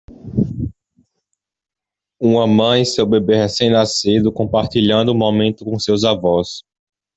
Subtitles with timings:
[2.19, 6.63] Uma mãe e seu bebê recém-nascido compartilhando um momento com seus avós.